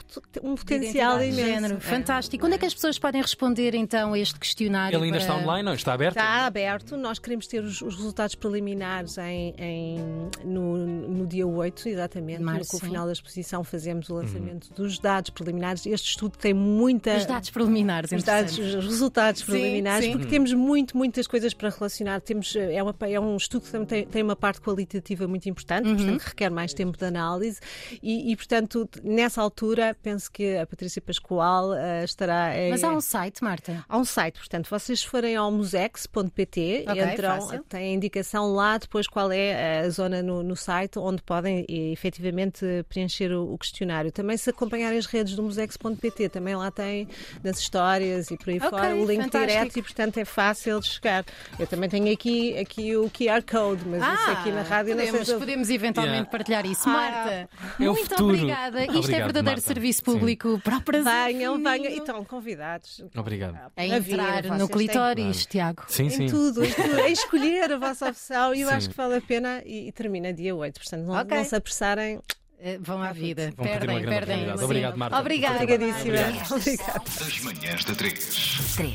um 0.44 0.56
potencial 0.56 1.22
imenso. 1.22 1.36
Género. 1.36 1.76
É. 1.76 1.80
Fantástico. 1.80 2.46
Onde 2.46 2.56
é 2.56 2.58
que 2.58 2.66
as 2.66 2.74
pessoas 2.74 2.98
podem 2.98 3.22
responder 3.22 3.76
então 3.76 4.14
a 4.14 4.20
este 4.20 4.40
questionário? 4.40 4.96
Ele 4.96 5.06
ainda 5.06 5.18
para... 5.18 5.28
está 5.28 5.36
online, 5.36 5.64
não? 5.64 5.74
Está 5.74 5.94
aberto? 5.94 6.16
Está 6.16 6.46
aberto. 6.46 6.98
Nós 6.98 7.20
queremos 7.20 7.46
ter 7.46 7.62
os, 7.62 7.82
os 7.82 7.96
resultados 7.96 8.36
preliminares 8.36 9.18
em, 9.18 9.54
em, 9.58 9.98
no, 10.46 10.78
no 10.78 11.28
dia 11.28 11.46
8, 11.46 11.90
exatamente. 11.90 12.42
Março, 12.42 12.76
no, 12.76 12.80
no 12.82 12.86
final 12.88 13.06
da 13.06 13.12
exposição 13.12 13.64
fazemos 13.64 14.10
o 14.10 14.14
uhum. 14.14 14.22
lançamento 14.22 14.68
uhum. 14.70 14.76
dos 14.76 14.98
dados 15.00 15.30
preliminares. 15.30 15.86
Este 15.86 16.10
estudo 16.10 16.38
tem 16.38 16.54
muita. 16.54 17.18
Os 17.18 17.26
dados 17.26 17.50
preliminares, 17.50 18.12
os, 18.12 18.24
dados, 18.24 18.58
os 18.58 18.86
resultados 18.86 19.42
sim, 19.42 19.48
preliminares, 19.48 20.06
sim. 20.06 20.12
porque 20.12 20.26
uhum. 20.26 20.32
temos 20.32 20.54
muito, 20.54 20.98
muitas 20.98 21.28
coisas 21.28 21.54
para 21.54 21.70
relacionar. 21.70 22.22
Temos, 22.22 22.56
é, 22.56 22.82
uma, 22.82 22.96
é 23.02 23.20
um 23.20 23.36
estudo 23.36 23.66
que 23.66 23.72
também 23.72 23.88
tem, 23.88 24.06
tem 24.06 24.24
uma 24.24 24.36
parte 24.36 24.62
qualitativa 24.62 25.28
muito 25.28 25.50
importante, 25.50 25.90
uhum. 25.90 25.98
portanto, 25.98 26.22
requer 26.22 26.50
mais 26.50 26.74
tempo 26.74 26.98
de 26.98 27.06
análise 27.06 27.60
e, 28.02 28.32
e 28.32 28.36
portanto, 28.36 28.90
nessa 29.04 29.42
altura 29.42 29.65
altura, 29.66 29.98
penso 30.02 30.32
que 30.32 30.58
a 30.58 30.66
Patrícia 30.66 31.02
Pascoal 31.02 31.72
uh, 31.72 32.04
estará. 32.04 32.52
Mas 32.70 32.84
há 32.84 32.90
um 32.90 33.02
site, 33.02 33.44
Marta? 33.44 33.84
Há 33.90 33.98
um 33.98 34.06
site, 34.06 34.40
portanto, 34.40 34.70
vocês 34.70 35.04
forem 35.04 35.36
ao 35.36 35.52
musex.pt, 35.52 36.86
okay, 36.88 37.04
entram, 37.04 37.42
fácil. 37.42 37.64
tem 37.68 37.92
a 37.92 37.94
indicação 37.94 38.54
lá 38.54 38.78
depois 38.78 39.08
qual 39.08 39.32
é 39.32 39.80
a 39.80 39.90
zona 39.90 40.22
no, 40.22 40.44
no 40.44 40.56
site 40.56 41.00
onde 41.00 41.22
podem 41.24 41.66
e, 41.68 41.92
efetivamente 41.92 42.66
preencher 42.88 43.32
o, 43.32 43.54
o, 43.54 43.58
questionário. 43.58 44.12
Também 44.12 44.38
se 44.38 44.50
acompanharem 44.50 44.98
as 44.98 45.06
redes 45.06 45.36
do 45.36 45.44
musex.pt, 45.44 46.30
também 46.30 46.56
lá 46.56 46.70
tem 46.70 47.08
nas 47.44 47.60
histórias 47.60 48.30
e 48.30 48.38
por 48.38 48.50
aí 48.50 48.58
okay, 48.58 48.70
fora 48.70 48.96
o 48.96 49.06
link 49.06 49.24
fantástico. 49.24 49.40
direto 49.40 49.80
e, 49.80 49.82
portanto, 49.82 50.18
é 50.18 50.26
fácil 50.26 50.80
de 50.80 50.88
chegar. 50.88 51.26
Eu 51.58 51.66
também 51.66 51.90
tenho 51.90 52.12
aqui, 52.12 52.58
aqui 52.58 52.96
o 52.96 53.10
QR 53.10 53.42
Code, 53.50 53.84
mas 53.88 54.02
ah, 54.02 54.14
isso 54.14 54.32
aqui 54.32 54.52
na 54.52 54.62
rádio 54.62 54.94
podemos, 54.94 55.14
não 55.14 55.26
sei 55.26 55.34
se 55.34 55.40
podemos 55.40 55.70
eventualmente 55.70 56.16
yeah. 56.16 56.30
partilhar 56.30 56.66
isso. 56.66 56.88
Ah, 56.88 56.92
Marta, 56.92 57.50
é 57.80 57.86
muito 57.86 58.24
obrigada. 58.24 58.86
Isto 58.86 59.12
é 59.12 59.16
Obrigado, 59.24 59.38
é 59.38 59.45
verdadeiro 59.46 59.62
Marta. 59.62 59.62
serviço 59.62 60.04
público 60.04 60.56
Sim. 60.56 60.60
para 60.60 60.78
o 60.78 60.82
prazer. 60.82 61.26
Venham, 61.26 61.62
venham 61.62 61.92
e 61.92 61.98
estão 61.98 62.24
convidados. 62.26 63.04
Obrigado. 63.16 63.58
A 63.76 63.86
entrar 63.86 64.44
vida, 64.44 64.58
no 64.58 64.68
clitóris, 64.68 65.46
Tiago. 65.46 65.84
Sim, 65.88 66.10
sim. 66.10 66.26
Em 66.26 66.30
tudo, 66.30 66.64
em 66.64 66.72
tudo. 66.72 66.96
A 67.06 67.10
escolher 67.10 67.72
a 67.74 67.78
vossa 67.78 68.10
opção 68.10 68.54
e 68.54 68.62
eu 68.62 68.70
acho 68.70 68.90
que 68.90 68.96
vale 68.96 69.16
a 69.16 69.22
pena 69.22 69.62
e, 69.66 69.88
e 69.88 69.92
termina 69.92 70.34
dia 70.34 70.56
8. 70.56 70.80
Portanto, 70.80 71.06
não, 71.06 71.22
okay. 71.22 71.38
não 71.38 71.44
se 71.44 71.56
apressarem. 71.56 72.20
Eh, 72.60 72.80
vão 72.82 73.02
à 73.02 73.12
vida. 73.12 73.54
Vão 73.56 73.66
perdem, 73.66 74.04
perdem. 74.06 74.52
Obrigado, 74.54 74.98
Marta. 74.98 75.20
Obrigada. 75.20 75.56
Obrigadíssima. 75.56 76.16
Obrigada. 76.52 77.02
Das 77.20 77.40
manhãs 77.42 77.86
da 77.86 77.96
3. 77.96 78.76
3. 78.76 78.94